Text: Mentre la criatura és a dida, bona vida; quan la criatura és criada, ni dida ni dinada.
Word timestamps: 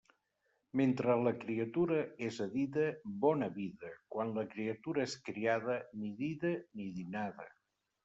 Mentre 0.79 1.17
la 1.27 1.33
criatura 1.43 1.99
és 2.29 2.39
a 2.47 2.47
dida, 2.55 2.87
bona 3.27 3.51
vida; 3.59 3.93
quan 4.17 4.35
la 4.41 4.49
criatura 4.57 5.07
és 5.07 5.17
criada, 5.31 5.81
ni 6.03 6.15
dida 6.27 6.57
ni 6.81 6.93
dinada. 7.01 7.53